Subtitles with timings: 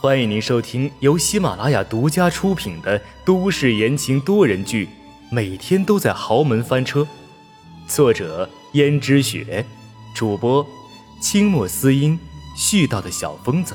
[0.00, 4.86] 欢迎您收听由喜马拉雅独家出品的都市言情多人剧
[5.30, 7.00] 《每天都在豪门翻车》，
[7.88, 9.64] 作者：胭脂雪，
[10.14, 10.66] 主播：
[11.22, 12.18] 清墨思音，
[12.54, 13.74] 絮叨的小疯子。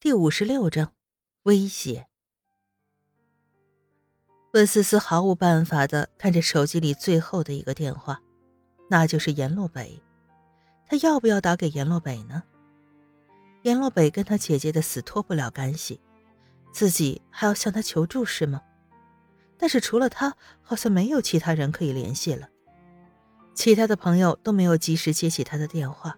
[0.00, 0.92] 第五十六章，
[1.42, 2.06] 威胁。
[4.54, 8.22] 温思思毫无办法的看着手机里最后的一个电话，
[8.88, 10.00] 那就是阎洛北。
[10.88, 12.42] 他要不要打给阎洛北呢？
[13.62, 16.00] 阎洛北跟他姐姐的死脱不了干系，
[16.72, 18.62] 自己还要向他求助是吗？
[19.58, 22.48] 但是除了他，好像没有其他人可以联系了。
[23.54, 26.16] 其他的朋友都没有及时接起他的电话，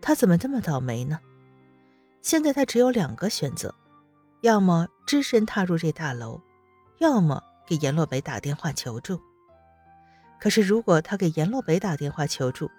[0.00, 1.20] 他怎么这么倒霉呢？
[2.22, 3.72] 现在他只有两个选择：
[4.40, 6.40] 要么只身踏入这大楼，
[6.98, 9.20] 要么给阎洛北打电话求助。
[10.40, 12.70] 可是如果他给阎洛北打电话求助，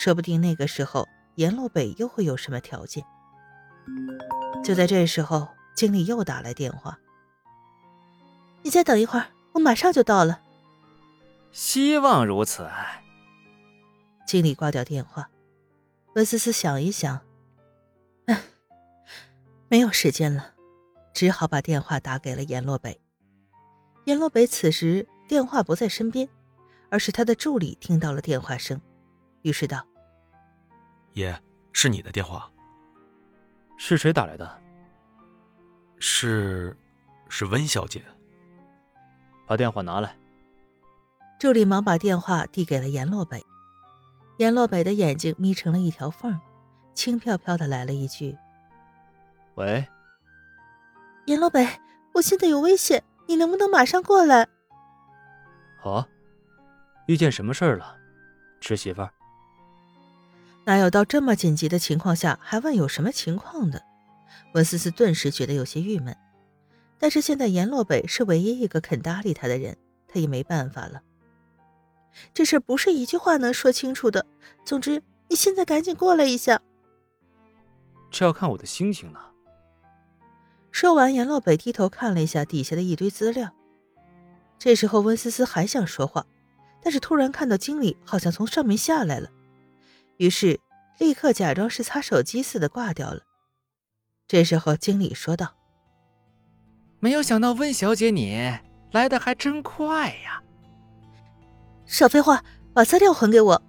[0.00, 3.04] 说不定那个时候，阎洛北又会有什么条件。
[4.64, 6.98] 就在这时候，经理又打来电话
[8.64, 10.40] ：“你再等一会儿，我马上就到了。”
[11.52, 12.66] 希望如此。
[14.26, 15.28] 经理挂掉电话，
[16.14, 17.20] 温思思想一想，
[18.24, 18.40] 唉，
[19.68, 20.54] 没有时间了，
[21.12, 22.98] 只好把电话打给了阎洛北。
[24.06, 26.26] 阎洛北此时电话不在身边，
[26.88, 28.80] 而是他的助理听到了电话声，
[29.42, 29.86] 于是道。
[31.20, 31.40] 爷，
[31.72, 32.50] 是你的电话。
[33.76, 34.60] 是谁打来的？
[35.98, 36.76] 是，
[37.28, 38.02] 是温小姐。
[39.46, 40.16] 把电话拿来。
[41.38, 43.44] 助理忙把电话递给了严洛北。
[44.38, 46.40] 严洛北的眼睛眯成了一条缝，
[46.94, 48.36] 轻飘飘的来了一句
[49.56, 49.86] ：“喂。”
[51.26, 51.66] 严洛北，
[52.14, 54.48] 我现在有危险，你能不能马上过来？
[55.80, 56.06] 好。
[57.06, 57.96] 遇见什么事儿了，
[58.60, 59.12] 侄媳妇儿？
[60.70, 63.82] 哪有到这么紧急的情况下还问有什么情况的？
[64.54, 66.16] 温思思顿时觉得有些郁闷。
[66.96, 69.76] 但是现在阎洛北是唯一一个肯搭理他的人，
[70.06, 71.02] 他也没办法了。
[72.32, 74.24] 这事不是一句话能说清楚的。
[74.64, 76.62] 总之，你现在赶紧过来一下。
[78.08, 79.18] 这要看我的心情呢。
[80.70, 83.50] 说完，阎洛北低头看了一下底下的一堆资料。
[84.56, 86.24] 这时候，温思思还想说话，
[86.80, 89.28] 但是突然看到经理好像从上面下来了。
[90.20, 90.60] 于是，
[90.98, 93.22] 立刻假装是擦手机似的挂掉了。
[94.28, 95.54] 这时候，经理说道
[97.00, 98.58] ：“没有想到温小姐你
[98.92, 100.42] 来的还真快呀！”
[101.88, 102.44] 少废话，
[102.74, 103.62] 把资料还给我。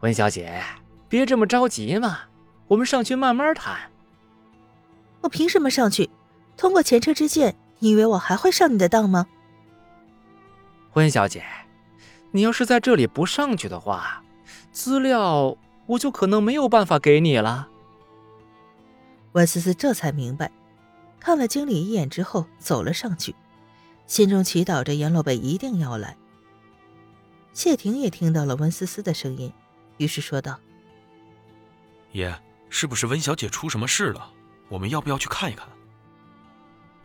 [0.00, 0.60] 温小姐，
[1.08, 2.22] 别这么着急嘛，
[2.66, 3.78] 我们上去慢慢谈。
[5.20, 6.10] 我凭什么上去？
[6.56, 9.28] 通过前车之鉴，你以为我还会上你的当吗？
[10.94, 11.44] 温小姐，
[12.32, 14.24] 你要是在这里不上去的话。
[14.78, 17.68] 资料我就可能没有办法给你了。
[19.32, 20.52] 温思思这才明白，
[21.18, 23.34] 看了经理一眼之后走了上去，
[24.06, 26.16] 心中祈祷着阎洛北一定要来。
[27.52, 29.52] 谢霆也听到了温思思的声音，
[29.96, 30.60] 于是说道
[32.14, 32.32] ：“爷，
[32.70, 34.30] 是不是温小姐出什么事了？
[34.68, 35.66] 我们要不要去看一看？”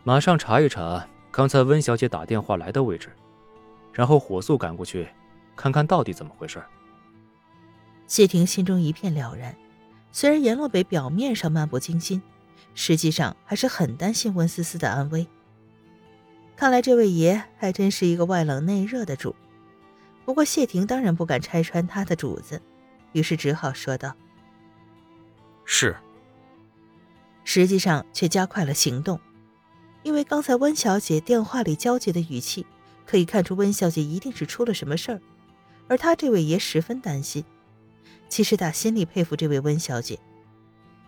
[0.04, 3.10] 马上查一查刚才温小姐打电话来的位置，
[3.92, 5.08] 然后火速赶过去，
[5.56, 6.62] 看看到底怎么回事。
[8.06, 9.56] 谢霆心中一片了然，
[10.12, 12.22] 虽然阎洛北表面上漫不经心，
[12.74, 15.26] 实际上还是很担心温思思的安危。
[16.56, 19.34] 看来这位爷还真是一个外冷内热的主。
[20.24, 22.62] 不过谢霆当然不敢拆穿他的主子，
[23.12, 24.14] 于是只好说道
[25.64, 25.96] ：“是。”
[27.44, 29.20] 实际上却加快了行动，
[30.02, 32.64] 因为刚才温小姐电话里焦急的语气，
[33.04, 35.20] 可以看出温小姐一定是出了什么事儿，
[35.88, 37.44] 而他这位爷十分担心。
[38.34, 40.18] 其实打心里佩服这位温小姐，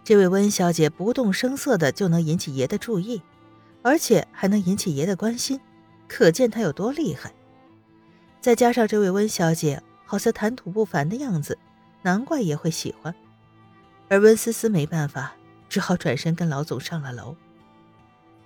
[0.04, 3.20] 这位温小姐不动声色的就能引起爷的注意，
[3.82, 5.58] 而且还能引起爷的关心，
[6.06, 7.34] 可见她有多厉害。
[8.40, 11.58] 再加上这位温小姐好像谈吐不凡的样子，
[12.02, 13.12] 难怪爷会喜欢。
[14.08, 15.34] 而温思思没办法，
[15.68, 17.34] 只好转身跟老总上了楼。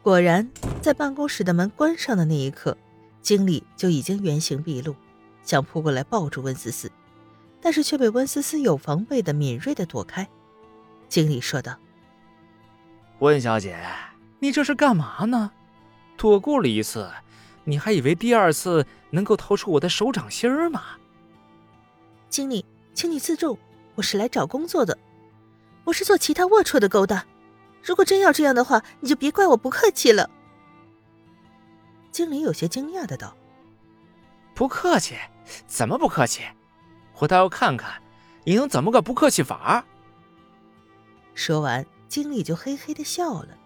[0.01, 0.51] 果然，
[0.81, 2.75] 在办公室的门关上的那一刻，
[3.21, 4.97] 经理就已经原形毕露，
[5.43, 6.91] 想扑过来抱住温思思。
[7.61, 10.27] 但是却被温思思有防备的敏锐的躲开。
[11.09, 11.77] 经理说道
[13.21, 13.79] ：“温小姐，
[14.39, 15.51] 你这是干嘛呢？
[16.17, 17.11] 躲过了一次，
[17.65, 20.83] 你还以为第二次能够逃出我的手掌心儿吗？”
[22.31, 22.65] 经理，
[22.95, 23.59] 请你自重，
[23.97, 24.97] 我是来找工作的，
[25.85, 27.25] 不是做其他龌龊的勾当。
[27.83, 30.31] 如果真要这样的话，你就别怪我不客气了。
[32.13, 33.37] 经理有些惊讶的道
[34.55, 35.17] ：“不客气？
[35.67, 36.43] 怎么不客气？”
[37.21, 38.03] 我倒要看看，
[38.45, 39.85] 你能怎么个不客气法？
[41.35, 43.57] 说完，经理就嘿嘿的笑了。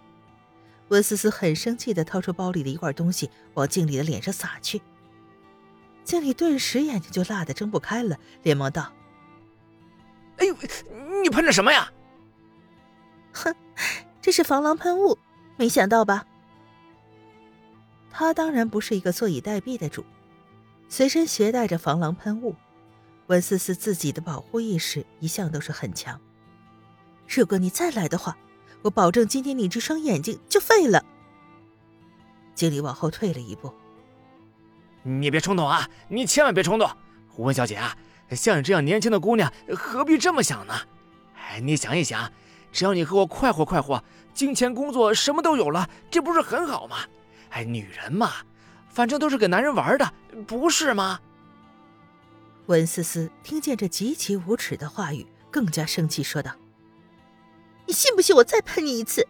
[0.89, 4.83] 温思思很生气的掏出包里的一块东西，往经理的脸上撒去。
[6.03, 8.93] 经理顿时眼睛就辣的睁不开了，连忙道
[10.37, 10.55] ：“哎呦，
[11.23, 11.91] 你喷的什么呀
[13.33, 13.55] ？”“哼，
[14.21, 15.17] 这是防狼喷雾，
[15.57, 16.27] 没想到吧？”
[18.11, 20.05] 他当然不是一个坐以待毙的主，
[20.89, 22.55] 随身携带着防狼喷雾。
[23.26, 26.21] 温思思自己的保护意识一向都是很强。
[27.29, 28.37] 如果你再来的话，
[28.82, 31.05] 我保证今天你这双眼睛就废了。
[32.55, 33.75] 经理往后退了一步。
[35.03, 35.88] 你别冲动啊！
[36.09, 36.91] 你千万别冲动，
[37.37, 37.97] 温小姐啊，
[38.31, 40.75] 像你这样年轻的姑娘，何必这么想呢？
[41.37, 42.31] 哎，你想一想，
[42.73, 46.99] 只要你和我快活快活，金钱、工作什么都有了，这不是很好吗？
[47.50, 48.32] 哎，女人嘛，
[48.88, 50.12] 反正都是给男人玩的，
[50.47, 51.21] 不是吗？
[52.66, 56.52] 温思思听见这极其无耻的话语，更加生气，说道。
[57.87, 59.26] 你信不信我再喷你一次？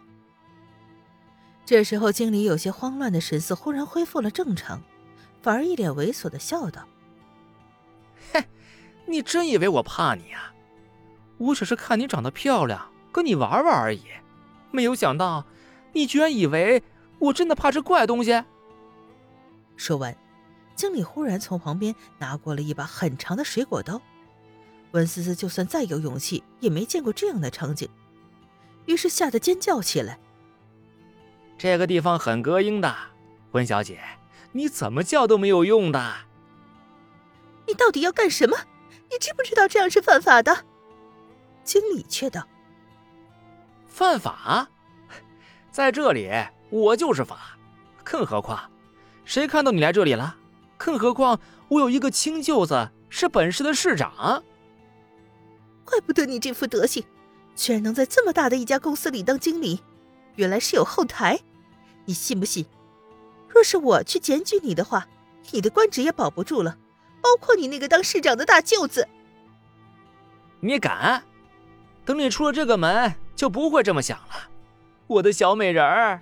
[1.65, 4.81] 这时候，经理有些慌乱的神色忽然恢复了正常，
[5.41, 6.87] 反而一脸猥琐的笑道
[8.31, 8.45] ：“嘿，
[9.05, 10.53] 你真以为我怕你啊？
[11.37, 14.03] 我只是看你长得漂亮，跟你玩玩而已。
[14.71, 15.45] 没有想到，
[15.91, 16.81] 你居然以为
[17.19, 18.43] 我真的怕这怪东西。”
[19.75, 20.15] 说完，
[20.75, 24.01] 经理忽然从旁边拿过了一把很长的水果刀。
[24.91, 27.89] 温思思就算再有勇气，也没见过这样的场景。
[28.85, 30.19] 于是吓得尖叫起来。
[31.57, 32.95] 这个地方很隔音的，
[33.51, 33.99] 温小姐，
[34.51, 36.15] 你怎么叫都没有用的。
[37.67, 38.57] 你到底要干什么？
[39.09, 40.65] 你知不知道这样是犯法的？
[41.63, 42.47] 经理却道
[43.87, 44.69] ：“犯法？
[45.71, 46.29] 在这里
[46.69, 47.57] 我就是法，
[48.03, 48.69] 更何况，
[49.25, 50.37] 谁看到你来这里了？
[50.77, 51.39] 更何况
[51.69, 54.43] 我有一个亲舅子是本市的市长。
[55.83, 57.03] 怪不得你这副德行。”
[57.55, 59.79] 居然能在这么大的一家公司里当经理，
[60.35, 61.39] 原来是有后台。
[62.03, 62.65] 你信不信？
[63.47, 65.07] 若是我去检举你的话，
[65.51, 66.77] 你的官职也保不住了，
[67.21, 69.07] 包括你那个当市长的大舅子。
[70.59, 71.23] 你敢？
[72.03, 74.49] 等你出了这个门，就不会这么想了，
[75.07, 76.21] 我的小美人儿。